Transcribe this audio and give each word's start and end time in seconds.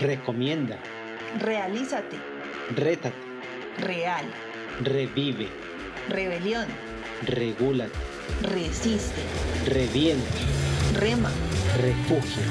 Recomienda. 0.00 0.78
Realízate. 1.40 2.16
Rétate. 2.74 3.12
Real. 3.80 4.24
Revive. 4.82 5.48
Rebelión. 6.08 6.66
Regúlate. 7.26 7.92
Resiste. 8.42 9.20
Revienta. 9.66 10.24
Rema. 10.98 11.30
Refugia. 11.82 12.44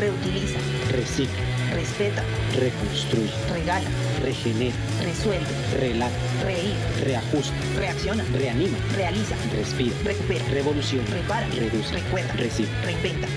Reutiliza. 0.00 0.58
Recicla. 0.90 1.38
Respeta. 1.72 2.22
Reconstruye. 2.58 3.30
Regala. 3.52 3.88
Regenera. 4.24 4.76
Resuelve. 5.04 5.46
Relata. 5.78 6.16
Reír. 6.44 6.74
Reajusta. 7.04 7.54
Reacciona. 7.76 8.24
Reanima. 8.34 8.76
Realiza. 8.96 9.36
Respira. 9.54 9.94
Recupera. 10.04 10.44
Revolución. 10.50 11.06
Repara. 11.12 11.46
Reduce. 11.56 11.94
Recuerda. 11.94 12.32
Recibe. 12.32 12.70
Reinventa. 12.84 13.28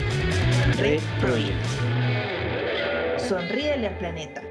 Reproyecta. 0.79 1.90
Sonríele 3.31 3.87
al 3.87 3.97
planeta. 3.97 4.43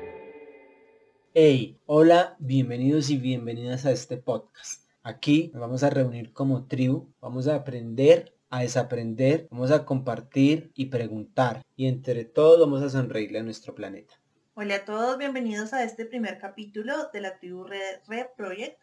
Hey, 1.35 1.79
hola, 1.85 2.37
bienvenidos 2.39 3.11
y 3.11 3.19
bienvenidas 3.19 3.85
a 3.85 3.91
este 3.91 4.17
podcast. 4.17 4.89
Aquí 5.03 5.51
nos 5.53 5.61
vamos 5.61 5.83
a 5.83 5.91
reunir 5.91 6.33
como 6.33 6.67
tribu, 6.67 7.13
vamos 7.21 7.47
a 7.47 7.57
aprender, 7.57 8.35
a 8.49 8.63
desaprender, 8.63 9.49
vamos 9.51 9.71
a 9.71 9.85
compartir 9.85 10.73
y 10.75 10.87
preguntar. 10.87 11.61
Y 11.77 11.89
entre 11.89 12.25
todos 12.25 12.59
vamos 12.59 12.83
a 12.83 12.89
sonreírle 12.89 13.41
a 13.41 13.43
nuestro 13.43 13.75
planeta. 13.75 14.15
Hola 14.55 14.77
a 14.77 14.85
todos, 14.87 15.19
bienvenidos 15.19 15.75
a 15.75 15.85
este 15.85 16.07
primer 16.07 16.39
capítulo 16.39 17.11
de 17.13 17.21
la 17.21 17.37
tribu 17.37 17.65
Red, 17.65 17.99
Red 18.09 18.29
Project. 18.35 18.81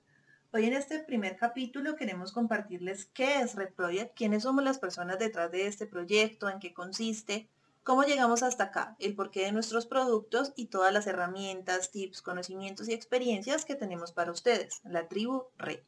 Hoy 0.51 0.65
en 0.65 0.73
este 0.73 0.99
primer 0.99 1.37
capítulo 1.37 1.95
queremos 1.95 2.31
compartirles 2.31 3.05
qué 3.05 3.39
es 3.39 3.55
Red 3.55 3.73
Project, 3.73 4.15
quiénes 4.15 4.43
somos 4.43 4.63
las 4.63 4.77
personas 4.77 5.17
detrás 5.17 5.51
de 5.51 5.65
este 5.65 5.87
proyecto, 5.87 6.47
en 6.51 6.59
qué 6.59 6.71
consiste, 6.71 7.49
cómo 7.87 8.03
llegamos 8.03 8.43
hasta 8.43 8.65
acá, 8.65 8.97
el 8.99 9.15
porqué 9.15 9.45
de 9.45 9.53
nuestros 9.53 9.85
productos 9.85 10.51
y 10.57 10.65
todas 10.65 10.91
las 10.91 11.07
herramientas, 11.07 11.89
tips, 11.89 12.21
conocimientos 12.21 12.89
y 12.89 12.93
experiencias 12.93 13.63
que 13.63 13.75
tenemos 13.75 14.11
para 14.11 14.33
ustedes, 14.33 14.81
la 14.83 15.07
tribu 15.07 15.45
Red. 15.57 15.79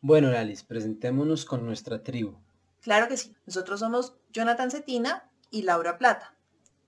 Bueno, 0.00 0.28
Lalis, 0.32 0.64
presentémonos 0.64 1.44
con 1.44 1.64
nuestra 1.64 2.02
tribu. 2.02 2.36
Claro 2.80 3.06
que 3.06 3.16
sí, 3.16 3.36
nosotros 3.46 3.78
somos 3.78 4.16
Jonathan 4.32 4.72
Cetina 4.72 5.30
y 5.52 5.62
Laura 5.62 5.98
Plata. 5.98 6.34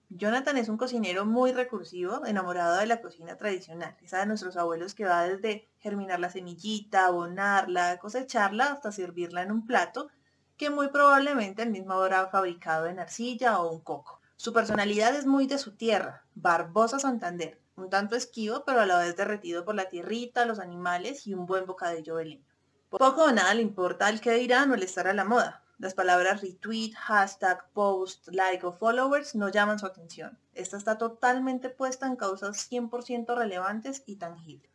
Jonathan 0.09 0.57
es 0.57 0.69
un 0.69 0.77
cocinero 0.77 1.25
muy 1.25 1.53
recursivo, 1.53 2.27
enamorado 2.27 2.81
de 2.81 2.87
la 2.87 3.01
cocina 3.01 3.37
tradicional, 3.37 3.97
esa 4.03 4.19
de 4.19 4.27
nuestros 4.27 4.57
abuelos 4.57 4.97
que 4.97 5.05
va 5.05 5.23
desde 5.23 5.69
germinar 5.79 6.19
la 6.19 6.31
semillita, 6.31 7.07
abonarla, 7.07 7.99
cosecharla, 7.99 8.73
hasta 8.73 8.91
servirla 8.91 9.43
en 9.43 9.53
un 9.53 9.69
plato, 9.69 10.09
que 10.57 10.69
muy 10.69 10.89
probablemente 10.89 11.63
el 11.63 11.71
mismo 11.71 11.93
habrá 11.93 12.27
fabricado 12.27 12.87
en 12.87 12.99
arcilla 12.99 13.61
o 13.61 13.71
un 13.73 13.81
coco. 13.81 14.21
Su 14.43 14.53
personalidad 14.53 15.15
es 15.15 15.25
muy 15.25 15.47
de 15.47 15.57
su 15.57 15.77
tierra, 15.77 16.27
Barbosa 16.35 16.99
Santander, 16.99 17.61
un 17.77 17.91
tanto 17.91 18.17
esquivo, 18.17 18.65
pero 18.67 18.81
a 18.81 18.87
la 18.87 18.99
vez 18.99 19.15
derretido 19.15 19.65
por 19.65 19.77
la 19.77 19.89
tierrita, 19.89 20.47
los 20.47 20.59
animales 20.59 21.29
y 21.29 21.35
un 21.35 21.47
buen 21.47 21.65
bocadillo 21.65 22.17
beleño. 22.17 22.45
Poco 22.91 23.23
o 23.23 23.31
nada 23.31 23.55
le 23.55 23.63
importa 23.63 24.09
el 24.09 24.21
que 24.21 24.33
dirán 24.33 24.73
o 24.73 24.75
el 24.75 24.83
estar 24.83 25.07
a 25.07 25.15
la 25.15 25.25
moda. 25.25 25.63
Las 25.79 25.95
palabras 25.95 26.41
retweet, 26.41 26.93
hashtag, 26.95 27.71
post, 27.73 28.27
like 28.33 28.67
o 28.67 28.73
followers 28.73 29.37
no 29.37 29.49
llaman 29.49 29.79
su 29.79 29.87
atención. 29.87 30.37
Esta 30.55 30.77
está 30.77 30.99
totalmente 30.99 31.71
puesta 31.71 32.09
en 32.09 32.17
causas 32.17 32.69
100% 32.69 33.37
relevantes 33.37 34.03
y 34.07 34.17
tangibles. 34.17 34.73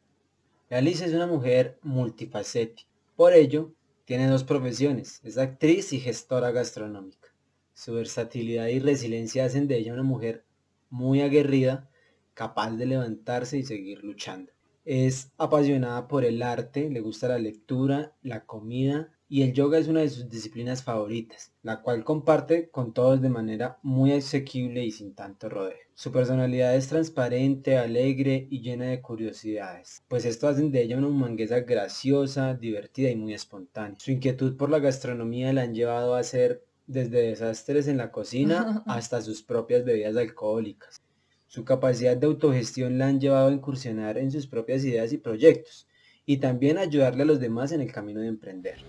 Alice 0.69 1.03
es 1.03 1.13
una 1.13 1.27
mujer 1.27 1.77
multifacética. 1.81 2.87
Por 3.17 3.33
ello, 3.33 3.73
tiene 4.05 4.29
dos 4.29 4.45
profesiones. 4.45 5.19
Es 5.25 5.37
actriz 5.37 5.91
y 5.91 5.99
gestora 5.99 6.51
gastronómica. 6.51 7.26
Su 7.77 7.93
versatilidad 7.93 8.69
y 8.69 8.79
resiliencia 8.79 9.45
hacen 9.45 9.67
de 9.67 9.77
ella 9.77 9.93
una 9.93 10.01
mujer 10.01 10.43
muy 10.89 11.21
aguerrida, 11.21 11.87
capaz 12.33 12.71
de 12.71 12.87
levantarse 12.87 13.59
y 13.59 13.63
seguir 13.63 14.03
luchando. 14.03 14.51
Es 14.83 15.31
apasionada 15.37 16.07
por 16.07 16.25
el 16.25 16.41
arte, 16.41 16.89
le 16.89 17.01
gusta 17.01 17.27
la 17.27 17.37
lectura, 17.37 18.15
la 18.23 18.47
comida 18.47 19.13
y 19.29 19.43
el 19.43 19.53
yoga 19.53 19.77
es 19.77 19.87
una 19.87 19.99
de 19.99 20.09
sus 20.09 20.27
disciplinas 20.27 20.83
favoritas, 20.83 21.53
la 21.61 21.83
cual 21.83 22.03
comparte 22.03 22.71
con 22.71 22.93
todos 22.93 23.21
de 23.21 23.29
manera 23.29 23.77
muy 23.83 24.11
asequible 24.11 24.83
y 24.83 24.89
sin 24.89 25.13
tanto 25.13 25.47
rodeo. 25.47 25.77
Su 25.93 26.11
personalidad 26.11 26.75
es 26.75 26.87
transparente, 26.87 27.77
alegre 27.77 28.47
y 28.49 28.61
llena 28.61 28.85
de 28.85 29.03
curiosidades, 29.03 30.03
pues 30.07 30.25
esto 30.25 30.47
hacen 30.47 30.71
de 30.71 30.81
ella 30.81 30.97
una 30.97 31.09
humanguesa 31.09 31.59
graciosa, 31.59 32.55
divertida 32.55 33.11
y 33.11 33.15
muy 33.15 33.35
espontánea. 33.35 33.99
Su 33.99 34.09
inquietud 34.09 34.57
por 34.57 34.71
la 34.71 34.79
gastronomía 34.79 35.53
la 35.53 35.61
han 35.61 35.75
llevado 35.75 36.15
a 36.15 36.19
hacer 36.19 36.66
desde 36.87 37.21
desastres 37.21 37.87
en 37.87 37.97
la 37.97 38.11
cocina 38.11 38.83
hasta 38.87 39.21
sus 39.21 39.43
propias 39.43 39.83
bebidas 39.83 40.15
alcohólicas. 40.15 41.01
Su 41.47 41.63
capacidad 41.63 42.17
de 42.17 42.27
autogestión 42.27 42.97
la 42.97 43.07
han 43.07 43.19
llevado 43.19 43.49
a 43.49 43.53
incursionar 43.53 44.17
en 44.17 44.31
sus 44.31 44.47
propias 44.47 44.83
ideas 44.83 45.13
y 45.13 45.17
proyectos, 45.17 45.87
y 46.25 46.37
también 46.37 46.77
a 46.77 46.81
ayudarle 46.81 47.23
a 47.23 47.25
los 47.25 47.39
demás 47.39 47.71
en 47.71 47.81
el 47.81 47.91
camino 47.91 48.19
de 48.19 48.27
emprender. 48.27 48.79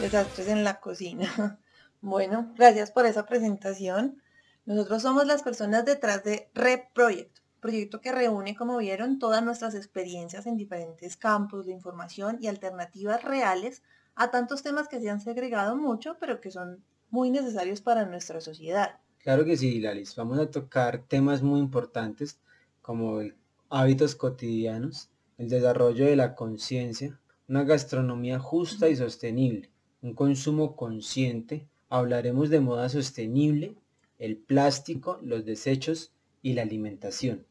Desastres 0.00 0.48
en 0.48 0.64
la 0.64 0.80
cocina. 0.80 1.58
Bueno, 2.00 2.54
gracias 2.56 2.92
por 2.92 3.06
esa 3.06 3.26
presentación. 3.26 4.22
Nosotros 4.66 5.02
somos 5.02 5.26
las 5.26 5.42
personas 5.42 5.84
detrás 5.84 6.22
de 6.22 6.48
Red 6.54 6.82
Project, 6.94 7.38
proyecto 7.60 8.00
que 8.00 8.12
reúne, 8.12 8.56
como 8.56 8.78
vieron, 8.78 9.18
todas 9.18 9.42
nuestras 9.42 9.74
experiencias 9.74 10.46
en 10.46 10.56
diferentes 10.56 11.16
campos 11.16 11.66
de 11.66 11.72
información 11.72 12.38
y 12.40 12.46
alternativas 12.46 13.22
reales 13.22 13.82
a 14.14 14.30
tantos 14.30 14.62
temas 14.62 14.88
que 14.88 15.00
se 15.00 15.10
han 15.10 15.20
segregado 15.20 15.76
mucho, 15.76 16.16
pero 16.18 16.40
que 16.40 16.50
son 16.50 16.82
muy 17.10 17.30
necesarios 17.30 17.80
para 17.80 18.06
nuestra 18.06 18.40
sociedad. 18.40 19.00
Claro 19.18 19.44
que 19.44 19.56
sí, 19.56 19.80
Lalis. 19.80 20.16
Vamos 20.16 20.38
a 20.38 20.50
tocar 20.50 21.04
temas 21.06 21.42
muy 21.42 21.60
importantes 21.60 22.38
como 22.82 23.20
hábitos 23.68 24.14
cotidianos, 24.14 25.10
el 25.36 25.48
desarrollo 25.48 26.06
de 26.06 26.16
la 26.16 26.34
conciencia, 26.34 27.20
una 27.48 27.64
gastronomía 27.64 28.38
justa 28.38 28.88
y 28.88 28.96
sostenible, 28.96 29.70
un 30.02 30.14
consumo 30.14 30.76
consciente, 30.76 31.66
hablaremos 31.88 32.50
de 32.50 32.60
moda 32.60 32.88
sostenible, 32.88 33.74
el 34.18 34.36
plástico, 34.36 35.18
los 35.22 35.44
desechos 35.44 36.12
y 36.42 36.54
la 36.54 36.62
alimentación. 36.62 37.46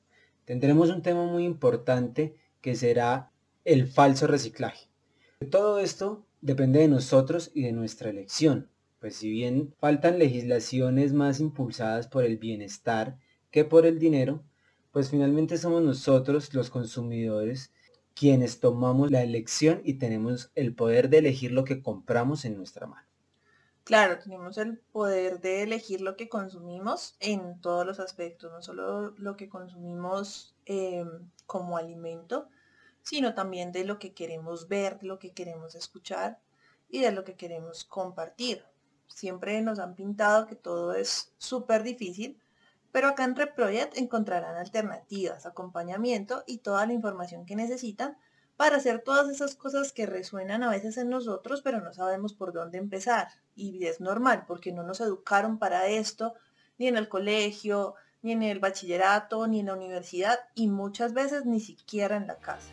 Tendremos 0.47 0.90
un 0.91 1.02
tema 1.02 1.25
muy 1.25 1.44
importante 1.44 2.38
que 2.62 2.74
será 2.78 3.34
el 3.66 3.85
falso 3.85 4.28
reciclaje. 4.28 4.88
Todo 5.52 5.80
esto 5.80 6.25
depende 6.40 6.80
de 6.80 6.88
nosotros 6.88 7.52
y 7.53 7.63
de 7.63 7.74
nuestra 7.74 8.09
elección, 8.09 8.69
pues 9.02 9.18
si 9.18 9.30
bien 9.30 9.75
faltan 9.78 10.18
legislaciones 10.18 11.12
más 11.12 11.41
impulsadas 11.41 12.08
por 12.08 12.24
el 12.24 12.38
bienestar 12.38 13.18
que 13.52 13.66
por 13.66 13.85
el 13.85 14.00
dinero, 14.00 14.41
pues 14.94 15.09
finalmente 15.09 15.58
somos 15.58 15.84
nosotros 15.84 16.53
los 16.53 16.69
consumidores 16.69 17.74
quienes 18.14 18.62
tomamos 18.62 19.12
la 19.12 19.24
elección 19.24 19.81
y 19.84 19.96
tenemos 19.96 20.50
el 20.56 20.74
poder 20.74 21.09
de 21.09 21.18
elegir 21.18 21.52
lo 21.52 21.66
que 21.66 21.81
compramos 21.81 22.46
en 22.46 22.56
nuestra 22.56 22.88
mano. 22.88 23.06
Claro, 23.87 24.19
tenemos 24.19 24.57
el 24.57 24.79
poder 24.79 25.39
de 25.39 25.63
elegir 25.63 26.01
lo 26.01 26.17
que 26.17 26.27
consumimos 26.27 27.15
en 27.21 27.61
todos 27.61 27.85
los 27.85 28.01
aspectos, 28.01 28.51
no 28.51 28.61
solo 28.61 29.11
lo 29.11 29.37
que 29.37 29.47
consumimos 29.47 30.57
eh, 30.65 31.05
como 31.45 31.77
alimento, 31.77 32.49
sino 33.01 33.33
también 33.33 33.71
de 33.71 33.85
lo 33.85 33.97
que 33.97 34.13
queremos 34.13 34.67
ver, 34.67 34.99
de 34.99 35.07
lo 35.07 35.19
que 35.19 35.31
queremos 35.31 35.73
escuchar 35.73 36.41
y 36.89 36.99
de 36.99 37.13
lo 37.13 37.23
que 37.23 37.37
queremos 37.37 37.85
compartir. 37.85 38.65
Siempre 39.07 39.61
nos 39.61 39.79
han 39.79 39.95
pintado 39.95 40.47
que 40.47 40.57
todo 40.57 40.93
es 40.93 41.33
súper 41.37 41.83
difícil, 41.83 42.41
pero 42.91 43.07
acá 43.07 43.23
en 43.23 43.37
Reproject 43.37 43.97
encontrarán 43.97 44.57
alternativas, 44.57 45.45
acompañamiento 45.45 46.43
y 46.45 46.57
toda 46.57 46.85
la 46.85 46.91
información 46.91 47.45
que 47.45 47.55
necesitan 47.55 48.17
para 48.57 48.78
hacer 48.78 49.01
todas 49.03 49.29
esas 49.29 49.56
cosas 49.56 49.94
que 49.94 50.07
resuenan 50.07 50.63
a 50.63 50.69
veces 50.69 50.97
en 50.97 51.09
nosotros, 51.09 51.62
pero 51.62 51.79
no 51.79 51.94
sabemos 51.94 52.34
por 52.34 52.51
dónde 52.51 52.79
empezar. 52.79 53.29
Y 53.56 53.85
es 53.85 54.01
normal, 54.01 54.45
porque 54.47 54.72
no 54.72 54.84
nos 54.84 54.99
educaron 54.99 55.59
para 55.59 55.87
esto, 55.87 56.34
ni 56.78 56.87
en 56.87 56.97
el 56.97 57.08
colegio, 57.08 57.96
ni 58.23 58.31
en 58.31 58.43
el 58.43 58.59
bachillerato, 58.59 59.47
ni 59.47 59.59
en 59.59 59.67
la 59.67 59.76
universidad, 59.76 60.40
y 60.55 60.67
muchas 60.67 61.14
veces 61.14 61.46
ni 61.46 61.59
siquiera 61.59 62.17
en 62.17 62.28
la 62.28 62.37
casa. 62.37 62.70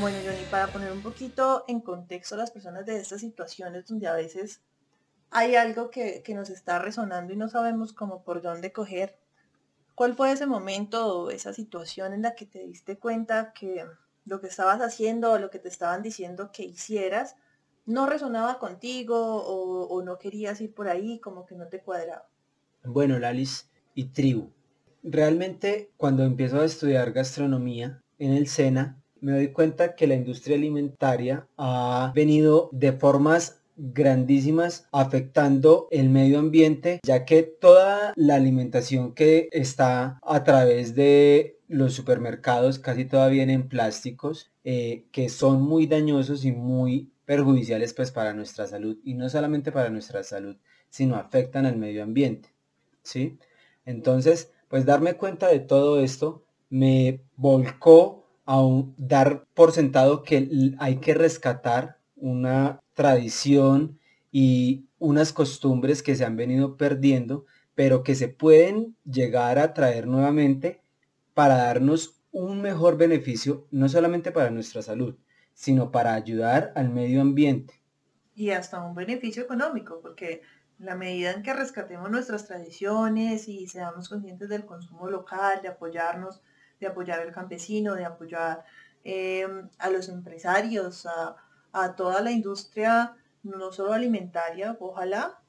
Bueno, 0.00 0.16
Johnny, 0.24 0.46
para 0.50 0.68
poner 0.68 0.92
un 0.92 1.02
poquito 1.02 1.64
en 1.68 1.80
contexto 1.80 2.34
a 2.34 2.38
las 2.38 2.50
personas 2.50 2.86
de 2.86 2.96
estas 2.96 3.20
situaciones 3.20 3.86
donde 3.86 4.06
a 4.06 4.14
veces 4.14 4.62
hay 5.30 5.56
algo 5.56 5.90
que, 5.90 6.22
nos 6.34 6.48
está 6.48 6.78
resonando 6.78 7.32
y 7.32 7.36
no 7.36 7.48
sabemos 7.48 7.92
cómo 7.92 8.22
por 8.24 8.40
dónde 8.40 8.72
coger, 8.72 9.19
¿cuál 10.00 10.14
fue 10.14 10.32
ese 10.32 10.46
momento 10.46 11.24
o 11.24 11.30
esa 11.30 11.52
situación 11.52 12.14
en 12.14 12.22
la 12.22 12.34
que 12.34 12.46
te 12.46 12.66
diste 12.66 12.98
cuenta 12.98 13.52
que 13.52 13.84
lo 14.24 14.40
que 14.40 14.46
estabas 14.46 14.80
haciendo 14.80 15.32
o 15.32 15.38
lo 15.38 15.50
que 15.50 15.58
te 15.58 15.68
estaban 15.68 16.00
diciendo 16.00 16.52
que 16.54 16.62
hicieras 16.62 17.36
no 17.84 18.06
resonaba 18.06 18.58
contigo 18.58 19.14
o, 19.18 20.02
no 20.02 20.16
querías 20.16 20.58
ir 20.62 20.72
por 20.72 20.88
ahí, 20.88 21.20
como 21.20 21.44
que 21.44 21.54
no 21.54 21.68
te 21.68 21.82
cuadraba? 21.82 22.26
Bueno, 22.82 23.18
Lalis 23.18 23.68
y 23.94 24.04
tribu. 24.04 24.48
Realmente 25.02 25.90
cuando 25.98 26.24
empiezo 26.24 26.62
a 26.62 26.64
estudiar 26.64 27.12
gastronomía 27.12 28.00
en 28.18 28.32
el 28.32 28.46
SENA, 28.46 29.02
me 29.20 29.32
doy 29.32 29.52
cuenta 29.52 29.96
que 29.96 30.06
la 30.06 30.14
industria 30.14 30.56
alimentaria 30.56 31.46
ha 31.58 32.10
venido 32.14 32.70
de 32.72 32.92
formas 32.92 33.59
grandísimas 33.80 34.86
afectando 34.92 35.88
el 35.90 36.10
medio 36.10 36.38
ambiente 36.38 37.00
ya 37.02 37.24
que 37.24 37.42
toda 37.42 38.12
la 38.14 38.34
alimentación 38.34 39.14
que 39.14 39.48
está 39.52 40.18
a 40.22 40.44
través 40.44 40.94
de 40.94 41.58
los 41.66 41.94
supermercados 41.94 42.78
casi 42.78 43.06
toda 43.06 43.28
viene 43.28 43.54
en 43.54 43.68
plásticos 43.68 44.52
eh, 44.64 45.06
que 45.12 45.30
son 45.30 45.62
muy 45.62 45.86
dañosos 45.86 46.44
y 46.44 46.52
muy 46.52 47.10
perjudiciales 47.24 47.94
pues 47.94 48.10
para 48.10 48.34
nuestra 48.34 48.66
salud 48.66 48.98
y 49.02 49.14
no 49.14 49.30
solamente 49.30 49.72
para 49.72 49.88
nuestra 49.88 50.22
salud 50.24 50.56
sino 50.90 51.16
afectan 51.16 51.64
al 51.64 51.78
medio 51.78 52.02
ambiente 52.02 52.50
¿sí? 53.02 53.38
entonces 53.86 54.52
pues 54.68 54.84
darme 54.84 55.14
cuenta 55.14 55.48
de 55.48 55.60
todo 55.60 56.00
esto 56.00 56.44
me 56.68 57.22
volcó 57.36 58.26
a 58.46 58.62
dar 58.98 59.46
por 59.54 59.72
sentado 59.72 60.22
que 60.22 60.74
hay 60.78 60.96
que 60.96 61.14
rescatar 61.14 61.98
una 62.16 62.80
tradición 63.00 63.98
y 64.30 64.84
unas 64.98 65.32
costumbres 65.32 66.02
que 66.02 66.16
se 66.16 66.26
han 66.26 66.36
venido 66.36 66.76
perdiendo, 66.76 67.46
pero 67.74 68.02
que 68.02 68.14
se 68.14 68.28
pueden 68.28 68.94
llegar 69.10 69.58
a 69.58 69.72
traer 69.72 70.06
nuevamente 70.06 70.82
para 71.32 71.56
darnos 71.56 72.20
un 72.30 72.60
mejor 72.60 72.98
beneficio, 72.98 73.66
no 73.70 73.88
solamente 73.88 74.32
para 74.32 74.50
nuestra 74.50 74.82
salud, 74.82 75.16
sino 75.54 75.90
para 75.90 76.12
ayudar 76.12 76.74
al 76.76 76.90
medio 76.90 77.22
ambiente. 77.22 77.80
Y 78.34 78.50
hasta 78.50 78.84
un 78.84 78.94
beneficio 78.94 79.44
económico, 79.44 80.00
porque 80.02 80.42
la 80.78 80.94
medida 80.94 81.30
en 81.32 81.42
que 81.42 81.54
rescatemos 81.54 82.10
nuestras 82.10 82.46
tradiciones 82.46 83.48
y 83.48 83.66
seamos 83.66 84.10
conscientes 84.10 84.50
del 84.50 84.66
consumo 84.66 85.08
local, 85.08 85.62
de 85.62 85.68
apoyarnos, 85.68 86.42
de 86.78 86.88
apoyar 86.88 87.20
al 87.20 87.32
campesino, 87.32 87.94
de 87.94 88.04
apoyar 88.04 88.62
eh, 89.04 89.48
a 89.78 89.88
los 89.88 90.10
empresarios, 90.10 91.06
a, 91.06 91.34
a 91.72 91.94
toda 91.96 92.20
la 92.20 92.32
industria, 92.32 93.16
no 93.42 93.72
solo 93.72 93.92
alimentaria, 93.92 94.76
ojalá, 94.80 95.40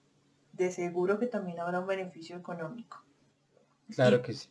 de 0.53 0.71
seguro 0.71 1.19
que 1.19 1.27
también 1.27 1.59
habrá 1.59 1.79
un 1.79 1.87
beneficio 1.87 2.35
económico. 2.37 3.03
Claro 3.89 4.21
que 4.21 4.33
sí. 4.33 4.49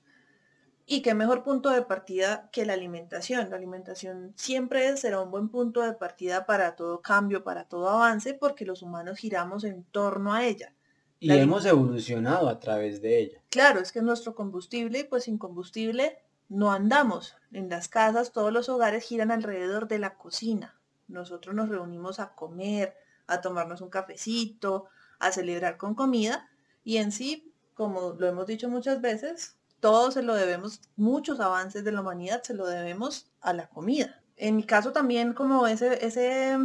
Y 0.87 1.03
qué 1.03 1.15
mejor 1.15 1.45
punto 1.45 1.71
de 1.71 1.83
partida 1.83 2.51
que 2.51 2.67
la 2.67 2.73
alimentación. 2.73 3.49
La 3.49 3.57
alimentación 3.57 4.33
siempre 4.37 4.97
será 4.97 5.21
un 5.21 5.31
buen 5.31 5.49
punto 5.49 5.83
de 5.83 5.93
partida 5.93 6.47
para 6.47 6.75
todo 6.75 7.01
cambio, 7.01 7.45
para 7.45 7.65
todo 7.65 7.89
avance, 7.89 8.35
porque 8.35 8.67
los 8.67 8.83
humanos 8.83 9.19
giramos 9.19 9.63
en 9.63 9.85
torno 9.85 10.35
a 10.35 10.45
ella. 10.45 10.75
Y 11.21 11.31
hemos 11.31 11.65
evolucionado 11.67 12.49
a 12.49 12.59
través 12.59 13.01
de 13.03 13.19
ella. 13.21 13.43
Claro, 13.51 13.79
es 13.79 13.93
que 13.93 14.01
es 14.01 14.05
nuestro 14.05 14.35
combustible, 14.35 15.05
pues 15.05 15.25
sin 15.25 15.39
combustible 15.39 16.19
no 16.49 16.73
andamos. 16.73 17.37
En 17.53 17.69
las 17.69 17.89
casas 17.89 18.33
todos 18.33 18.53
los 18.53 18.69
hogares 18.69 19.05
giran 19.05 19.31
alrededor 19.31 19.87
de 19.87 20.01
la 20.01 20.17
cocina. 20.17 20.80
Nosotros 21.11 21.55
nos 21.55 21.69
reunimos 21.69 22.21
a 22.21 22.35
comer, 22.35 22.97
a 23.27 23.41
tomarnos 23.41 23.81
un 23.81 23.91
cafecito, 23.91 24.87
a 25.19 25.33
celebrar 25.33 25.77
con 25.77 25.95
comida 25.95 26.49
y 26.85 26.97
en 26.97 27.13
sí, 27.13 27.53
como 27.75 28.15
lo 28.19 28.27
hemos 28.27 28.47
dicho 28.47 28.69
muchas 28.69 29.01
veces, 29.01 29.57
todo 29.81 30.11
se 30.11 30.23
lo 30.23 30.35
debemos, 30.35 30.83
muchos 30.97 31.41
avances 31.41 31.85
de 31.85 31.93
la 31.93 32.01
humanidad 32.01 32.43
se 32.43 32.55
lo 32.55 32.67
debemos 32.67 33.31
a 33.41 33.53
la 33.53 33.69
comida. 33.69 34.23
En 34.37 34.57
mi 34.57 34.65
caso 34.65 34.93
también 34.93 35.33
como 35.33 35.67
ese, 35.67 36.05
ese, 36.05 36.59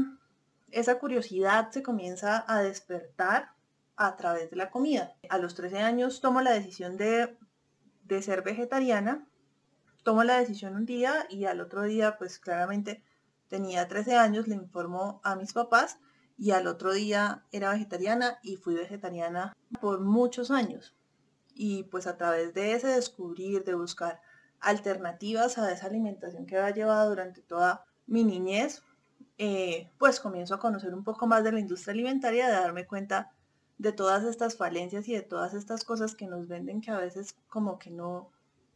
esa 0.71 0.99
curiosidad 0.99 1.71
se 1.71 1.83
comienza 1.83 2.45
a 2.47 2.61
despertar 2.61 3.51
a 3.95 4.15
través 4.17 4.49
de 4.49 4.57
la 4.57 4.69
comida. 4.69 5.13
A 5.29 5.37
los 5.37 5.55
13 5.55 5.79
años 5.79 6.21
tomo 6.21 6.41
la 6.41 6.51
decisión 6.51 6.97
de, 6.97 7.37
de 8.03 8.21
ser 8.21 8.41
vegetariana, 8.41 9.25
tomo 10.03 10.23
la 10.23 10.37
decisión 10.37 10.75
un 10.75 10.85
día 10.85 11.25
y 11.29 11.45
al 11.45 11.61
otro 11.61 11.83
día 11.83 12.17
pues 12.17 12.39
claramente 12.39 13.03
tenía 13.47 13.87
13 13.87 14.15
años, 14.15 14.47
le 14.47 14.55
informó 14.55 15.21
a 15.23 15.35
mis 15.35 15.53
papás 15.53 15.99
y 16.37 16.51
al 16.51 16.67
otro 16.67 16.93
día 16.93 17.45
era 17.51 17.71
vegetariana 17.71 18.39
y 18.43 18.57
fui 18.57 18.75
vegetariana 18.75 19.55
por 19.79 20.01
muchos 20.01 20.51
años. 20.51 20.95
Y 21.53 21.83
pues 21.83 22.07
a 22.07 22.17
través 22.17 22.53
de 22.53 22.73
ese 22.73 22.87
descubrir, 22.87 23.63
de 23.63 23.75
buscar 23.75 24.21
alternativas 24.59 25.57
a 25.57 25.71
esa 25.71 25.87
alimentación 25.87 26.45
que 26.45 26.57
había 26.57 26.75
llevado 26.75 27.09
durante 27.09 27.41
toda 27.41 27.85
mi 28.07 28.23
niñez, 28.23 28.83
eh, 29.37 29.89
pues 29.97 30.19
comienzo 30.19 30.55
a 30.55 30.59
conocer 30.59 30.93
un 30.93 31.03
poco 31.03 31.27
más 31.27 31.43
de 31.43 31.51
la 31.51 31.59
industria 31.59 31.93
alimentaria, 31.93 32.47
de 32.47 32.53
darme 32.53 32.85
cuenta 32.85 33.31
de 33.77 33.91
todas 33.91 34.23
estas 34.23 34.55
falencias 34.55 35.07
y 35.07 35.13
de 35.13 35.21
todas 35.21 35.53
estas 35.53 35.83
cosas 35.83 36.15
que 36.15 36.27
nos 36.27 36.47
venden 36.47 36.81
que 36.81 36.91
a 36.91 36.97
veces 36.97 37.35
como 37.49 37.77
que 37.77 37.91
no, 37.91 38.31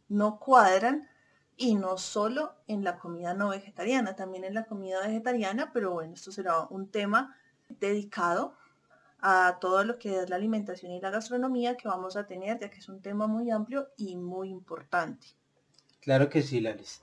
no 0.10 0.40
cuadran 0.40 1.08
y 1.60 1.76
no 1.76 1.98
solo 1.98 2.54
en 2.68 2.86
la 2.86 2.98
comida 2.98 3.34
no 3.34 3.50
vegetariana, 3.50 4.16
también 4.16 4.46
en 4.46 4.54
la 4.54 4.64
comida 4.64 5.06
vegetariana, 5.06 5.72
pero 5.74 5.92
bueno, 5.92 6.14
esto 6.14 6.32
será 6.32 6.62
un 6.70 6.90
tema 6.90 7.36
dedicado 7.68 8.56
a 9.20 9.58
todo 9.60 9.84
lo 9.84 10.00
que 10.00 10.22
es 10.22 10.30
la 10.30 10.38
alimentación 10.38 10.94
y 10.94 11.02
la 11.02 11.12
gastronomía 11.12 11.76
que 11.76 11.90
vamos 11.90 12.16
a 12.16 12.26
tener, 12.26 12.58
ya 12.60 12.70
que 12.70 12.80
es 12.80 12.88
un 12.88 13.02
tema 13.02 13.28
muy 13.28 13.52
amplio 13.52 13.90
y 13.98 14.16
muy 14.16 14.50
importante. 14.50 15.28
Claro 16.00 16.30
que 16.30 16.42
sí, 16.42 16.62
Laris. 16.62 17.02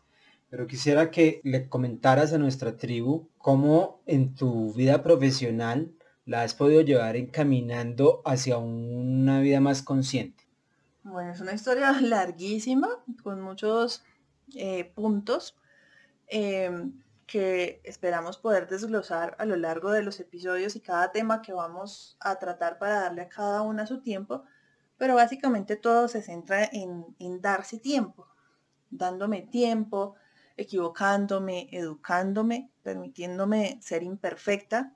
Pero 0.49 0.67
quisiera 0.67 1.11
que 1.11 1.43
le 1.45 1.69
comentaras 1.69 2.33
a 2.33 2.39
nuestra 2.39 2.79
tribu 2.79 3.29
cómo 3.37 4.01
en 4.07 4.35
tu 4.35 4.73
vida 4.73 5.03
profesional 5.03 5.93
la 6.25 6.43
has 6.43 6.55
podido 6.55 6.81
llevar 6.81 7.17
encaminando 7.17 8.23
hacia 8.25 8.57
una 8.57 9.41
vida 9.41 9.61
más 9.61 9.83
consciente. 9.83 10.45
Bueno, 11.03 11.33
es 11.33 11.41
una 11.41 11.53
historia 11.53 11.93
larguísima, 12.01 12.89
con 13.23 13.43
muchos 13.43 14.03
eh, 14.55 14.93
puntos 14.95 15.57
em, 16.29 16.93
que 17.27 17.81
esperamos 17.85 18.39
poder 18.39 18.69
desglosar 18.69 19.35
a 19.39 19.45
lo 19.45 19.57
largo 19.57 19.91
de 19.91 20.03
los 20.03 20.21
episodios 20.21 20.77
y 20.77 20.81
cada 20.81 21.11
tema 21.11 21.43
que 21.43 21.53
vamos 21.53 22.17
a 22.21 22.39
tratar 22.39 22.79
para 22.79 23.01
darle 23.01 23.23
a 23.23 23.29
cada 23.29 23.63
una 23.63 23.87
su 23.87 24.01
tiempo, 24.01 24.45
pero 24.97 25.15
básicamente 25.17 25.77
todo 25.77 26.09
se 26.09 26.23
centra 26.23 26.65
en, 26.65 27.05
en 27.19 27.41
darse 27.41 27.79
tiempo, 27.79 28.29
dándome 28.91 29.43
tiempo, 29.43 30.15
equivocándome, 30.57 31.69
educándome, 31.73 32.71
permitiéndome 32.83 33.79
ser 33.83 34.03
imperfecta, 34.05 34.95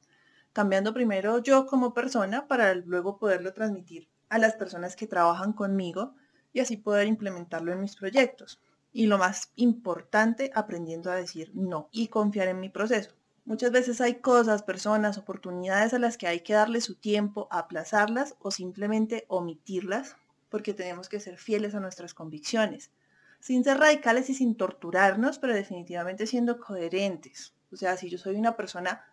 cambiando 0.53 0.95
primero 0.95 1.39
yo 1.39 1.67
como 1.67 1.93
persona 1.93 2.47
para 2.47 2.75
luego 2.75 3.19
poderlo 3.19 3.53
transmitir 3.53 4.09
a 4.29 4.39
las 4.39 4.55
personas 4.55 4.95
que 4.95 5.09
trabajan 5.09 5.53
conmigo 5.53 6.15
y 6.53 6.61
así 6.61 6.77
poder 6.77 7.09
implementarlo 7.09 7.73
en 7.73 7.81
mis 7.81 7.97
proyectos 7.97 8.61
y 8.93 9.07
lo 9.07 9.19
más 9.19 9.53
importante, 9.57 10.51
aprendiendo 10.55 11.11
a 11.11 11.17
decir 11.17 11.51
no 11.55 11.89
y 11.93 12.09
confiar 12.09 12.49
en 12.49 12.61
mi 12.61 12.69
proceso. 12.69 13.11
Muchas 13.45 13.73
veces 13.73 14.01
hay 14.01 14.17
cosas, 14.17 14.63
personas, 14.63 15.19
oportunidades 15.19 15.95
a 15.95 15.99
las 15.99 16.17
que 16.17 16.27
hay 16.27 16.41
que 16.41 16.53
darle 16.53 16.81
su 16.81 16.95
tiempo, 16.95 17.49
aplazarlas 17.51 18.37
o 18.41 18.51
simplemente 18.51 19.25
omitirlas 19.29 20.17
porque 20.51 20.75
tenemos 20.75 21.09
que 21.09 21.21
ser 21.21 21.39
fieles 21.39 21.75
a 21.75 21.81
nuestras 21.81 22.13
convicciones, 22.13 22.91
sin 23.39 23.65
ser 23.65 23.79
radicales 23.79 24.29
y 24.31 24.35
sin 24.35 24.57
torturarnos, 24.57 25.39
pero 25.39 25.55
definitivamente 25.55 26.27
siendo 26.27 26.61
coherentes. 26.61 27.55
O 27.73 27.77
sea, 27.77 27.97
si 27.97 28.11
yo 28.11 28.19
soy 28.19 28.37
una 28.37 28.57
persona 28.57 29.05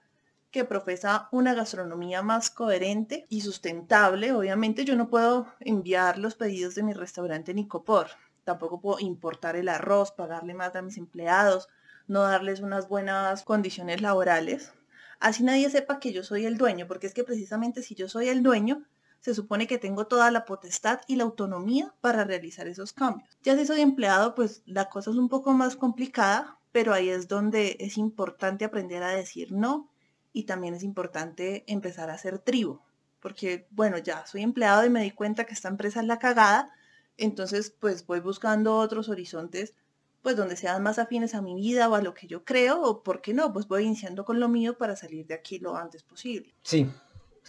que 0.52 0.66
profesa 0.66 1.30
una 1.32 1.54
gastronomía 1.54 2.22
más 2.22 2.50
coherente 2.50 3.28
y 3.30 3.42
sustentable, 3.42 4.34
obviamente 4.34 4.84
yo 4.86 4.96
no 4.96 5.10
puedo 5.10 5.48
enviar 5.60 6.18
los 6.18 6.36
pedidos 6.36 6.76
de 6.76 6.84
mi 6.84 6.94
restaurante 6.94 7.52
en 7.52 7.60
Icopor 7.60 8.08
tampoco 8.48 8.80
puedo 8.80 9.00
importar 9.02 9.58
el 9.58 9.68
arroz, 9.68 10.14
pagarle 10.14 10.54
más 10.54 10.74
a 10.78 10.82
mis 10.82 10.98
empleados, 10.98 11.68
no 12.08 12.22
darles 12.22 12.62
unas 12.62 12.88
buenas 12.88 13.44
condiciones 13.44 14.02
laborales. 14.02 14.72
Así 15.20 15.44
nadie 15.44 15.70
sepa 15.70 16.00
que 16.00 16.14
yo 16.14 16.24
soy 16.24 16.46
el 16.46 16.58
dueño, 16.58 16.88
porque 16.88 17.08
es 17.08 17.14
que 17.14 17.26
precisamente 17.26 17.84
si 17.84 17.94
yo 17.94 18.08
soy 18.08 18.30
el 18.30 18.44
dueño, 18.44 18.86
se 19.20 19.36
supone 19.36 19.68
que 19.68 19.78
tengo 19.78 20.08
toda 20.08 20.32
la 20.32 20.46
potestad 20.46 21.02
y 21.08 21.18
la 21.18 21.26
autonomía 21.26 21.94
para 22.00 22.24
realizar 22.24 22.70
esos 22.70 22.94
cambios. 22.94 23.38
Ya 23.44 23.58
si 23.58 23.66
soy 23.66 23.82
empleado, 23.82 24.34
pues 24.34 24.62
la 24.66 24.88
cosa 24.88 25.12
es 25.12 25.18
un 25.18 25.28
poco 25.28 25.52
más 25.52 25.76
complicada, 25.76 26.58
pero 26.72 26.94
ahí 26.94 27.10
es 27.10 27.28
donde 27.28 27.76
es 27.82 27.98
importante 27.98 28.64
aprender 28.64 29.04
a 29.04 29.10
decir 29.10 29.52
no 29.52 29.90
y 30.32 30.44
también 30.44 30.74
es 30.74 30.84
importante 30.84 31.66
empezar 31.68 32.10
a 32.10 32.14
hacer 32.14 32.40
tribu, 32.40 32.80
porque 33.20 33.68
bueno, 33.72 33.98
ya 33.98 34.26
soy 34.26 34.44
empleado 34.44 34.86
y 34.86 34.90
me 34.90 35.02
di 35.02 35.12
cuenta 35.12 35.44
que 35.44 35.54
esta 35.54 35.68
empresa 35.68 36.00
es 36.00 36.06
la 36.08 36.20
cagada, 36.20 36.72
entonces, 37.18 37.76
pues 37.80 38.06
voy 38.06 38.20
buscando 38.20 38.78
otros 38.78 39.10
horizontes, 39.10 39.74
pues 40.22 40.36
donde 40.36 40.56
sean 40.56 40.84
más 40.84 41.00
afines 41.00 41.36
a 41.36 41.42
mi 41.42 41.56
vida 41.56 41.90
o 41.90 41.96
a 41.96 42.02
lo 42.02 42.14
que 42.14 42.28
yo 42.28 42.44
creo, 42.44 42.82
o 42.82 43.04
por 43.04 43.22
qué 43.22 43.34
no, 43.34 43.54
pues 43.54 43.68
voy 43.68 43.84
iniciando 43.84 44.26
con 44.26 44.40
lo 44.40 44.50
mío 44.50 44.78
para 44.78 44.96
salir 44.96 45.26
de 45.26 45.34
aquí 45.34 45.60
lo 45.60 45.76
antes 45.76 46.04
posible. 46.04 46.54
Sí, 46.64 46.90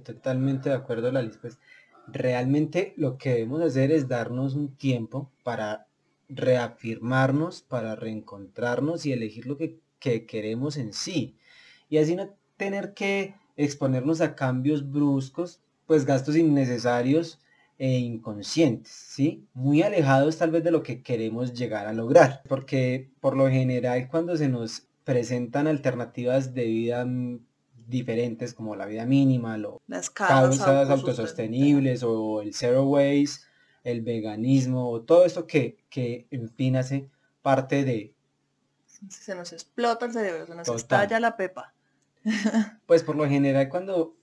totalmente 0.05 0.69
de 0.71 0.77
acuerdo, 0.77 1.11
Lalis. 1.11 1.39
Pues 1.39 1.59
realmente 2.07 2.95
lo 2.97 3.19
que 3.19 3.31
debemos 3.31 3.63
hacer 3.63 3.91
es 3.91 4.09
darnos 4.09 4.55
un 4.55 4.77
tiempo 4.77 5.31
para 5.43 5.87
reafirmarnos, 6.29 7.63
para 7.63 7.97
reencontrarnos 7.97 9.07
y 9.07 9.13
elegir 9.13 9.47
lo 9.47 9.57
que, 9.57 9.81
que 9.99 10.27
queremos 10.27 10.77
en 10.77 10.93
sí. 10.93 11.37
Y 11.89 11.99
así 11.99 12.15
no 12.15 12.35
tener 12.57 12.95
que 12.95 13.35
exponernos 13.57 14.21
a 14.21 14.35
cambios 14.35 14.91
bruscos, 14.91 15.61
pues 15.87 16.05
gastos 16.05 16.37
innecesarios 16.37 17.41
e 17.79 17.99
inconscientes, 17.99 18.93
¿sí? 18.93 19.47
Muy 19.55 19.83
alejados 19.83 20.37
tal 20.37 20.51
vez 20.51 20.65
de 20.65 20.73
lo 20.73 20.83
que 20.83 21.03
queremos 21.03 21.55
llegar 21.55 21.87
a 21.87 21.93
lograr, 21.93 22.43
porque 22.49 23.13
por 23.21 23.37
lo 23.37 23.49
general 23.49 24.09
cuando 24.09 24.37
se 24.37 24.49
nos 24.49 24.89
presentan 25.05 25.69
alternativas 25.69 26.55
de 26.55 26.65
vida 26.65 27.05
mm, 27.05 27.39
diferentes 27.87 28.53
como 28.53 28.75
la 28.75 28.87
vida 28.87 29.07
mínima, 29.07 29.57
o 29.65 29.81
Las 29.87 30.11
causas 30.11 30.59
causas 30.59 30.91
autosostenibles 30.91 32.03
o 32.03 32.43
el 32.43 32.53
zero 32.53 32.85
waste, 32.85 33.47
el 33.85 34.03
veganismo 34.03 34.91
o 34.91 35.03
todo 35.03 35.25
esto 35.25 35.47
que, 35.47 35.79
que 35.89 36.27
en 36.31 36.49
fin 36.51 36.77
hace 36.77 37.09
parte 37.43 37.85
de, 37.85 38.13
Se 39.09 39.37
nos 39.37 39.53
explota 39.53 40.07
el 40.07 40.13
cerebro, 40.13 40.47
se 40.47 40.55
nos 40.57 40.67
Total. 40.67 40.81
estalla 40.81 41.21
la 41.21 41.37
pepa. 41.37 41.75
pues 42.87 43.05
por 43.05 43.15
lo 43.15 43.27
general 43.29 43.69
cuando 43.69 44.17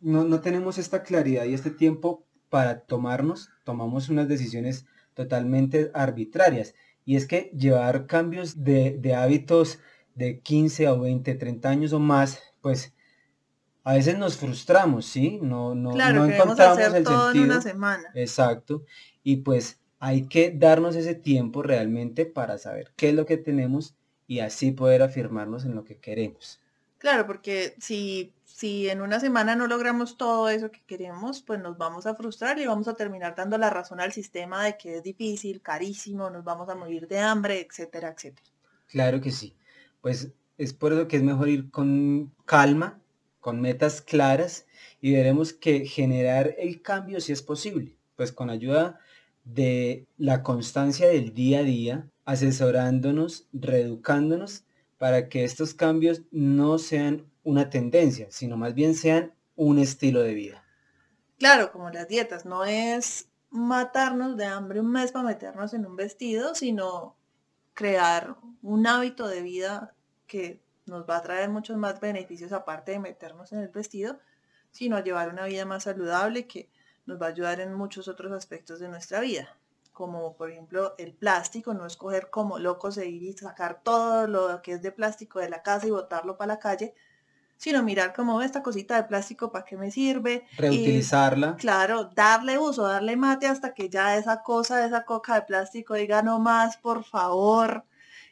no, 0.00 0.24
no 0.24 0.40
tenemos 0.40 0.78
esta 0.78 1.02
claridad 1.02 1.44
y 1.44 1.52
este 1.52 1.70
tiempo 1.70 2.24
para 2.50 2.80
tomarnos, 2.80 3.50
tomamos 3.64 4.08
unas 4.08 4.28
decisiones 4.28 4.86
totalmente 5.14 5.90
arbitrarias. 5.94 6.74
Y 7.04 7.16
es 7.16 7.26
que 7.26 7.50
llevar 7.56 8.06
cambios 8.06 8.62
de, 8.62 8.98
de 8.98 9.14
hábitos 9.14 9.78
de 10.14 10.40
15 10.40 10.86
a 10.86 10.92
20, 10.92 11.34
30 11.34 11.68
años 11.68 11.92
o 11.92 11.98
más, 11.98 12.40
pues 12.60 12.92
a 13.84 13.94
veces 13.94 14.18
nos 14.18 14.36
frustramos, 14.36 15.06
¿sí? 15.06 15.38
No, 15.40 15.74
no, 15.74 15.92
claro, 15.92 16.26
no 16.26 16.32
encontramos 16.32 16.60
hacer 16.60 16.96
el 16.96 17.04
todo 17.04 17.28
en 17.28 17.32
sentido. 17.32 17.44
una 17.44 17.62
semana. 17.62 18.04
Exacto. 18.14 18.84
Y 19.22 19.36
pues 19.36 19.80
hay 19.98 20.26
que 20.26 20.50
darnos 20.50 20.96
ese 20.96 21.14
tiempo 21.14 21.62
realmente 21.62 22.26
para 22.26 22.58
saber 22.58 22.92
qué 22.96 23.10
es 23.10 23.14
lo 23.14 23.26
que 23.26 23.36
tenemos 23.36 23.94
y 24.26 24.40
así 24.40 24.72
poder 24.72 25.02
afirmarnos 25.02 25.64
en 25.64 25.74
lo 25.74 25.84
que 25.84 25.98
queremos. 25.98 26.60
Claro, 27.00 27.26
porque 27.26 27.74
si, 27.80 28.34
si 28.44 28.90
en 28.90 29.00
una 29.00 29.20
semana 29.20 29.56
no 29.56 29.66
logramos 29.66 30.18
todo 30.18 30.50
eso 30.50 30.70
que 30.70 30.82
queremos, 30.86 31.40
pues 31.40 31.58
nos 31.58 31.78
vamos 31.78 32.04
a 32.04 32.14
frustrar 32.14 32.58
y 32.58 32.66
vamos 32.66 32.88
a 32.88 32.94
terminar 32.94 33.34
dando 33.34 33.56
la 33.56 33.70
razón 33.70 34.00
al 34.00 34.12
sistema 34.12 34.62
de 34.66 34.76
que 34.76 34.98
es 34.98 35.02
difícil, 35.02 35.62
carísimo, 35.62 36.28
nos 36.28 36.44
vamos 36.44 36.68
a 36.68 36.74
morir 36.74 37.08
de 37.08 37.18
hambre, 37.18 37.66
etcétera, 37.66 38.10
etcétera. 38.14 38.46
Claro 38.86 39.22
que 39.22 39.30
sí. 39.30 39.56
Pues 40.02 40.28
es 40.58 40.74
por 40.74 40.92
eso 40.92 41.08
que 41.08 41.16
es 41.16 41.22
mejor 41.22 41.48
ir 41.48 41.70
con 41.70 42.34
calma, 42.44 43.00
con 43.40 43.62
metas 43.62 44.02
claras 44.02 44.66
y 45.00 45.14
veremos 45.14 45.54
que 45.54 45.86
generar 45.86 46.54
el 46.58 46.82
cambio 46.82 47.22
sí 47.22 47.32
es 47.32 47.40
posible. 47.40 47.96
Pues 48.14 48.30
con 48.30 48.50
ayuda 48.50 49.00
de 49.44 50.06
la 50.18 50.42
constancia 50.42 51.08
del 51.08 51.32
día 51.32 51.60
a 51.60 51.62
día, 51.62 52.10
asesorándonos, 52.26 53.48
reeducándonos 53.54 54.64
para 55.00 55.30
que 55.30 55.44
estos 55.44 55.72
cambios 55.72 56.20
no 56.30 56.76
sean 56.76 57.24
una 57.42 57.70
tendencia, 57.70 58.26
sino 58.30 58.58
más 58.58 58.74
bien 58.74 58.94
sean 58.94 59.32
un 59.56 59.78
estilo 59.78 60.20
de 60.20 60.34
vida. 60.34 60.62
Claro, 61.38 61.72
como 61.72 61.88
las 61.88 62.06
dietas, 62.06 62.44
no 62.44 62.66
es 62.66 63.30
matarnos 63.48 64.36
de 64.36 64.44
hambre 64.44 64.78
un 64.78 64.92
mes 64.92 65.10
para 65.10 65.24
meternos 65.24 65.72
en 65.72 65.86
un 65.86 65.96
vestido, 65.96 66.54
sino 66.54 67.16
crear 67.72 68.36
un 68.60 68.86
hábito 68.86 69.26
de 69.26 69.40
vida 69.40 69.94
que 70.26 70.60
nos 70.84 71.08
va 71.08 71.16
a 71.16 71.22
traer 71.22 71.48
muchos 71.48 71.78
más 71.78 71.98
beneficios 71.98 72.52
aparte 72.52 72.92
de 72.92 72.98
meternos 72.98 73.52
en 73.52 73.60
el 73.60 73.68
vestido, 73.68 74.20
sino 74.70 74.98
a 74.98 75.02
llevar 75.02 75.30
una 75.30 75.46
vida 75.46 75.64
más 75.64 75.84
saludable 75.84 76.46
que 76.46 76.68
nos 77.06 77.18
va 77.18 77.24
a 77.24 77.30
ayudar 77.30 77.60
en 77.60 77.72
muchos 77.72 78.06
otros 78.06 78.32
aspectos 78.32 78.80
de 78.80 78.88
nuestra 78.88 79.20
vida, 79.20 79.56
como 79.92 80.36
por 80.36 80.50
ejemplo 80.50 80.94
el 80.98 81.12
plástico, 81.12 81.74
no 81.74 81.86
escoger 81.86 82.30
como 82.30 82.58
locos 82.58 82.96
e 82.98 83.08
ir 83.08 83.22
y 83.22 83.32
sacar 83.32 83.82
todo 83.82 84.26
lo 84.26 84.62
que 84.62 84.72
es 84.72 84.82
de 84.82 84.92
plástico 84.92 85.38
de 85.38 85.50
la 85.50 85.62
casa 85.62 85.86
y 85.86 85.90
botarlo 85.90 86.36
para 86.36 86.54
la 86.54 86.58
calle, 86.58 86.94
sino 87.56 87.82
mirar 87.82 88.14
como 88.14 88.40
esta 88.40 88.62
cosita 88.62 88.96
de 88.96 89.04
plástico 89.04 89.52
para 89.52 89.66
qué 89.66 89.76
me 89.76 89.90
sirve, 89.90 90.46
y 90.52 90.56
Reutilizarla. 90.56 91.56
Claro, 91.56 92.04
darle 92.06 92.58
uso, 92.58 92.84
darle 92.88 93.16
mate 93.16 93.46
hasta 93.46 93.74
que 93.74 93.90
ya 93.90 94.16
esa 94.16 94.42
cosa, 94.42 94.84
esa 94.86 95.04
coca 95.04 95.34
de 95.34 95.42
plástico 95.42 95.94
diga 95.94 96.22
no 96.22 96.38
más, 96.38 96.78
por 96.78 97.04
favor. 97.04 97.84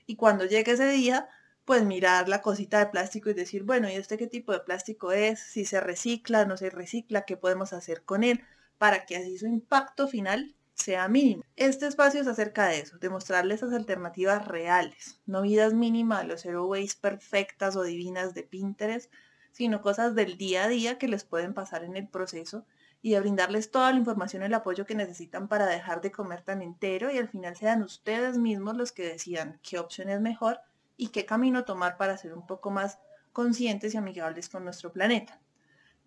Y 0.07 0.17
cuando 0.17 0.47
llegue 0.47 0.73
ese 0.73 0.89
día, 0.89 1.29
pues 1.67 1.85
mirar 1.85 2.31
la 2.31 2.41
cosita 2.41 2.79
de 2.79 2.87
plástico 2.87 3.29
y 3.29 3.35
decir, 3.35 3.65
bueno, 3.65 3.91
¿y 3.91 3.97
este 3.97 4.17
qué 4.17 4.27
tipo 4.27 4.53
de 4.53 4.61
plástico 4.61 5.13
es? 5.13 5.39
Si 5.41 5.67
se 5.67 5.81
recicla, 5.81 6.47
no 6.47 6.57
se 6.57 6.71
recicla, 6.71 7.27
¿qué 7.27 7.37
podemos 7.37 7.75
hacer 7.75 8.05
con 8.05 8.25
él? 8.25 8.43
Para 8.79 9.05
que 9.05 9.17
así 9.19 9.37
su 9.37 9.47
impacto 9.47 10.09
final 10.09 10.55
sea 10.79 11.09
mínimo. 11.09 11.43
Este 11.57 11.87
espacio 11.87 12.21
es 12.21 12.27
acerca 12.27 12.67
de 12.67 12.81
eso, 12.81 12.99
de 12.99 13.11
mostrarles 13.11 13.63
esas 13.63 13.75
alternativas 13.75 14.47
reales, 14.47 15.21
no 15.27 15.43
vidas 15.43 15.75
mínimas, 15.75 16.27
zero 16.37 16.67
waste 16.67 17.01
perfectas 17.01 17.77
o 17.77 17.83
divinas 17.83 18.35
de 18.35 18.45
Pinterest, 18.45 19.13
sino 19.53 19.83
cosas 19.83 20.15
del 20.15 20.39
día 20.39 20.65
a 20.65 20.69
día 20.69 20.99
que 20.99 21.09
les 21.09 21.25
pueden 21.25 21.53
pasar 21.53 21.85
en 21.85 21.97
el 21.97 22.09
proceso 22.09 22.65
y 23.03 23.13
de 23.13 23.21
brindarles 23.21 23.71
toda 23.71 23.93
la 23.93 23.99
información 23.99 24.43
y 24.43 24.47
el 24.47 24.55
apoyo 24.55 24.87
que 24.87 24.95
necesitan 24.95 25.49
para 25.49 25.67
dejar 25.67 26.01
de 26.01 26.11
comer 26.13 26.43
tan 26.43 26.63
entero 26.63 27.11
y 27.11 27.19
al 27.19 27.29
final 27.29 27.57
sean 27.57 27.83
ustedes 27.83 28.39
mismos 28.39 28.77
los 28.77 28.93
que 28.93 29.05
decidan 29.05 29.61
qué 29.63 29.79
opción 29.79 30.09
es 30.09 30.21
mejor 30.21 30.61
y 30.97 31.09
qué 31.09 31.25
camino 31.25 31.65
tomar 31.65 31.97
para 31.97 32.17
ser 32.17 32.35
un 32.35 32.47
poco 32.47 32.71
más 32.71 32.99
conscientes 33.33 33.95
y 33.95 33.97
amigables 33.97 34.49
con 34.49 34.65
nuestro 34.65 34.93
planeta. 34.93 35.41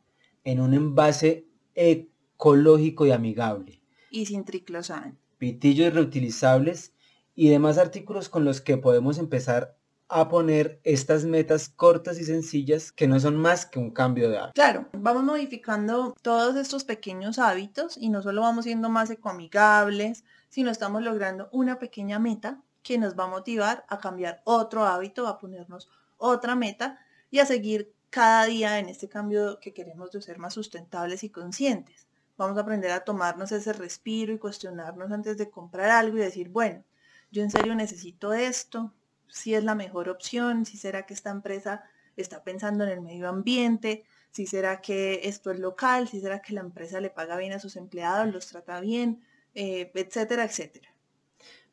en 0.43 0.59
un 0.59 0.73
envase 0.73 1.45
ecológico 1.75 3.05
y 3.05 3.11
amigable, 3.11 3.81
Y 4.09 4.25
sin 4.25 4.43
triclosan. 4.45 5.17
pitillos 5.37 5.93
reutilizables 5.93 6.93
y 7.35 7.49
demás 7.49 7.77
artículos 7.77 8.29
con 8.29 8.43
los 8.45 8.61
que 8.61 8.77
podemos 8.77 9.17
empezar 9.17 9.77
a 10.11 10.27
poner 10.27 10.81
estas 10.83 11.23
metas 11.23 11.69
cortas 11.69 12.19
y 12.19 12.23
sencillas 12.23 12.91
que 12.91 13.07
no 13.07 13.19
son 13.19 13.35
más 13.37 13.67
que 13.67 13.77
un 13.77 13.91
cambio 13.91 14.29
de 14.29 14.39
hábito. 14.39 14.53
Claro, 14.55 14.87
vamos 14.93 15.23
modificando 15.23 16.15
todos 16.23 16.55
estos 16.55 16.83
pequeños 16.83 17.37
hábitos 17.37 17.95
y 17.95 18.09
no 18.09 18.23
solo 18.23 18.41
vamos 18.41 18.65
siendo 18.65 18.89
más 18.89 19.11
ecoamigables, 19.11 20.23
sino 20.49 20.71
estamos 20.71 21.03
logrando 21.03 21.47
una 21.51 21.77
pequeña 21.77 22.17
meta 22.17 22.63
que 22.83 22.97
nos 22.97 23.17
va 23.17 23.25
a 23.25 23.27
motivar 23.27 23.85
a 23.87 23.99
cambiar 23.99 24.41
otro 24.45 24.85
hábito, 24.85 25.27
a 25.27 25.37
ponernos 25.37 25.89
otra 26.17 26.55
meta 26.55 26.99
y 27.29 27.39
a 27.39 27.45
seguir 27.45 27.93
cada 28.09 28.45
día 28.45 28.79
en 28.79 28.89
este 28.89 29.07
cambio 29.07 29.59
que 29.59 29.73
queremos 29.73 30.11
de 30.11 30.21
ser 30.21 30.39
más 30.39 30.53
sustentables 30.53 31.23
y 31.23 31.29
conscientes. 31.29 32.07
Vamos 32.37 32.57
a 32.57 32.61
aprender 32.61 32.91
a 32.91 33.03
tomarnos 33.03 33.51
ese 33.51 33.73
respiro 33.73 34.33
y 34.33 34.39
cuestionarnos 34.39 35.11
antes 35.11 35.37
de 35.37 35.49
comprar 35.49 35.89
algo 35.89 36.17
y 36.17 36.21
decir, 36.21 36.49
bueno, 36.49 36.83
yo 37.31 37.43
en 37.43 37.51
serio 37.51 37.75
necesito 37.75 38.33
esto, 38.33 38.93
si 39.27 39.53
es 39.53 39.63
la 39.63 39.75
mejor 39.75 40.09
opción, 40.09 40.65
si 40.65 40.77
será 40.77 41.05
que 41.05 41.13
esta 41.13 41.29
empresa 41.29 41.83
está 42.15 42.43
pensando 42.43 42.83
en 42.83 42.89
el 42.89 43.01
medio 43.01 43.29
ambiente, 43.29 44.05
si 44.31 44.47
será 44.47 44.81
que 44.81 45.21
esto 45.23 45.51
es 45.51 45.59
local, 45.59 46.07
si 46.07 46.21
será 46.21 46.41
que 46.41 46.53
la 46.53 46.61
empresa 46.61 46.99
le 46.99 47.09
paga 47.09 47.37
bien 47.37 47.53
a 47.53 47.59
sus 47.59 47.75
empleados, 47.75 48.33
los 48.33 48.47
trata 48.47 48.79
bien, 48.79 49.23
eh, 49.53 49.91
etcétera, 49.93 50.45
etcétera. 50.45 50.89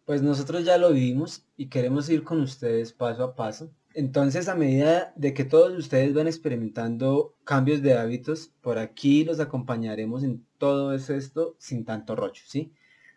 Pues 0.06 0.22
nosotros 0.22 0.64
ya 0.64 0.78
lo 0.78 0.92
vivimos 0.92 1.44
y 1.56 1.66
queremos 1.66 2.08
ir 2.08 2.22
con 2.22 2.40
ustedes 2.40 2.92
paso 2.92 3.24
a 3.24 3.34
paso. 3.34 3.72
Entonces, 3.92 4.48
a 4.48 4.54
medida 4.54 5.12
de 5.16 5.34
que 5.34 5.44
todos 5.44 5.76
ustedes 5.76 6.14
van 6.14 6.28
experimentando 6.28 7.34
cambios 7.42 7.82
de 7.82 7.94
hábitos, 7.98 8.52
por 8.60 8.78
aquí 8.78 9.24
los 9.24 9.40
acompañaremos 9.40 10.22
en 10.22 10.46
todo 10.58 10.94
esto 10.94 11.56
sin 11.58 11.84
tanto 11.84 12.14
rollo, 12.14 12.42
¿sí? 12.46 12.72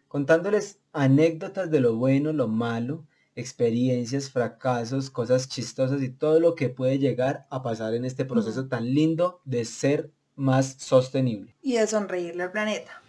Contándoles 0.07 0.79
anécdotas 0.91 1.69
de 1.69 1.79
lo 1.79 1.95
bueno, 1.95 2.33
lo 2.33 2.47
malo, 2.47 3.05
experiencias, 3.35 4.31
fracasos, 4.31 5.11
cosas 5.11 5.47
chistosas 5.47 6.01
y 6.01 6.09
todo 6.09 6.39
lo 6.39 6.55
que 6.55 6.69
puede 6.69 6.97
llegar 6.97 7.45
a 7.51 7.61
pasar 7.61 7.93
en 7.93 8.03
este 8.03 8.25
proceso 8.25 8.67
tan 8.67 8.95
lindo 8.95 9.41
de 9.45 9.65
ser 9.65 10.11
más 10.35 10.77
sostenible. 10.79 11.55
Y 11.61 11.75
de 11.75 11.85
sonreírle 11.85 12.43
al 12.43 12.51
planeta. 12.51 13.03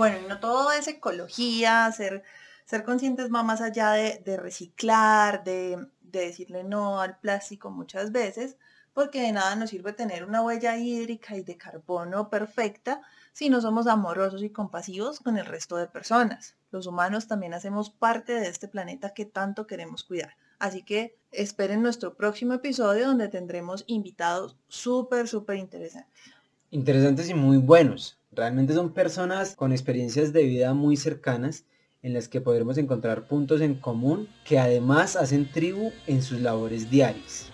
Bueno, 0.00 0.16
y 0.18 0.26
no 0.26 0.40
todo 0.40 0.72
es 0.72 0.88
ecología, 0.88 1.92
ser, 1.92 2.22
ser 2.64 2.84
conscientes 2.84 3.28
va 3.30 3.42
más 3.42 3.60
allá 3.60 3.92
de, 3.92 4.36
reciclar, 4.38 5.44
de, 5.44 5.76
de 6.00 6.20
decirle 6.20 6.64
no 6.64 7.02
al 7.02 7.18
plástico 7.18 7.70
muchas 7.70 8.10
veces, 8.10 8.56
porque 8.94 9.20
de 9.20 9.32
nada 9.32 9.56
nos 9.56 9.68
sirve 9.68 9.92
tener 9.92 10.24
una 10.24 10.40
huella 10.40 10.78
hídrica 10.78 11.36
y 11.36 11.42
de 11.42 11.58
carbono 11.58 12.30
perfecta 12.30 13.02
si 13.34 13.50
no 13.50 13.60
somos 13.60 13.86
amorosos 13.86 14.42
y 14.42 14.48
compasivos 14.48 15.20
con 15.20 15.36
el 15.36 15.44
resto 15.44 15.76
de 15.76 15.86
personas. 15.86 16.54
Los 16.70 16.86
humanos 16.86 17.26
también 17.26 17.52
hacemos 17.52 17.90
parte 17.90 18.32
de 18.32 18.48
este 18.48 18.68
planeta 18.68 19.12
que 19.12 19.26
tanto 19.26 19.66
queremos 19.66 20.02
cuidar. 20.02 20.34
Así 20.58 20.82
que 20.82 21.18
esperen 21.30 21.82
nuestro 21.82 22.14
próximo 22.14 22.54
episodio 22.54 23.06
donde 23.06 23.28
tendremos 23.28 23.84
invitados 23.86 24.56
súper, 24.66 25.28
súper 25.28 25.58
interesantes. 25.58 26.22
Interesantes 26.70 27.28
y 27.28 27.34
muy 27.34 27.58
buenos. 27.58 28.19
Realmente 28.32 28.74
son 28.74 28.92
personas 28.92 29.56
con 29.56 29.72
experiencias 29.72 30.32
de 30.32 30.44
vida 30.44 30.72
muy 30.72 30.96
cercanas 30.96 31.64
en 32.00 32.12
las 32.12 32.28
que 32.28 32.40
podremos 32.40 32.78
encontrar 32.78 33.26
puntos 33.26 33.60
en 33.60 33.74
común 33.74 34.28
que 34.44 34.60
además 34.60 35.16
hacen 35.16 35.50
tribu 35.50 35.90
en 36.06 36.22
sus 36.22 36.40
labores 36.40 36.88
diarias. 36.88 37.50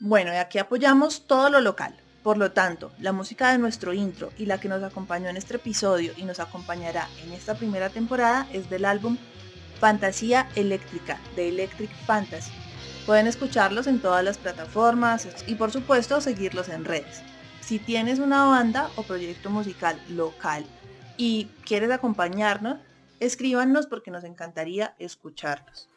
Bueno, 0.00 0.32
y 0.32 0.36
aquí 0.36 0.58
apoyamos 0.58 1.26
todo 1.26 1.50
lo 1.50 1.60
local. 1.60 1.94
Por 2.22 2.38
lo 2.38 2.52
tanto, 2.52 2.90
la 2.98 3.12
música 3.12 3.52
de 3.52 3.58
nuestro 3.58 3.92
intro 3.92 4.32
y 4.38 4.46
la 4.46 4.58
que 4.58 4.68
nos 4.68 4.82
acompañó 4.82 5.28
en 5.28 5.36
este 5.36 5.56
episodio 5.56 6.12
y 6.16 6.24
nos 6.24 6.40
acompañará 6.40 7.08
en 7.22 7.32
esta 7.32 7.54
primera 7.54 7.90
temporada 7.90 8.48
es 8.52 8.70
del 8.70 8.86
álbum 8.86 9.18
Fantasía 9.78 10.48
Eléctrica 10.56 11.20
de 11.36 11.50
Electric 11.50 11.90
Fantasy. 12.06 12.50
Pueden 13.06 13.26
escucharlos 13.26 13.86
en 13.86 14.00
todas 14.00 14.24
las 14.24 14.38
plataformas 14.38 15.28
y 15.46 15.54
por 15.56 15.70
supuesto 15.70 16.20
seguirlos 16.22 16.70
en 16.70 16.86
redes. 16.86 17.22
Si 17.60 17.78
tienes 17.78 18.18
una 18.18 18.46
banda 18.46 18.90
o 18.96 19.02
proyecto 19.02 19.50
musical 19.50 20.00
local 20.08 20.64
y 21.18 21.50
quieres 21.64 21.90
acompañarnos, 21.90 22.78
escríbanos 23.20 23.86
porque 23.86 24.10
nos 24.10 24.24
encantaría 24.24 24.94
escucharlos. 24.98 25.90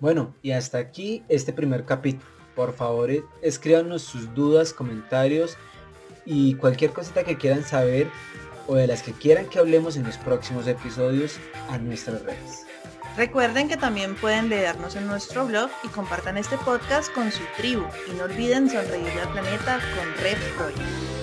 Bueno, 0.00 0.34
y 0.42 0.50
hasta 0.50 0.78
aquí 0.78 1.22
este 1.28 1.52
primer 1.52 1.84
capítulo 1.84 2.43
por 2.54 2.74
favor 2.74 3.10
eh, 3.10 3.24
escríbanos 3.42 4.02
sus 4.02 4.34
dudas, 4.34 4.72
comentarios 4.72 5.56
y 6.24 6.54
cualquier 6.54 6.92
cosita 6.92 7.24
que 7.24 7.36
quieran 7.36 7.64
saber 7.64 8.08
o 8.66 8.74
de 8.76 8.86
las 8.86 9.02
que 9.02 9.12
quieran 9.12 9.46
que 9.46 9.58
hablemos 9.58 9.96
en 9.96 10.04
los 10.04 10.16
próximos 10.16 10.66
episodios 10.66 11.38
a 11.68 11.78
nuestras 11.78 12.22
redes. 12.22 12.64
Recuerden 13.16 13.68
que 13.68 13.76
también 13.76 14.16
pueden 14.16 14.48
leernos 14.48 14.96
en 14.96 15.06
nuestro 15.06 15.46
blog 15.46 15.70
y 15.84 15.88
compartan 15.88 16.36
este 16.36 16.56
podcast 16.58 17.12
con 17.12 17.30
su 17.30 17.42
tribu 17.56 17.84
y 18.10 18.16
no 18.16 18.24
olviden 18.24 18.68
sonreírle 18.68 19.20
al 19.20 19.32
planeta 19.32 19.78
con 19.96 20.24
Red 20.24 20.38
Project. 20.56 21.13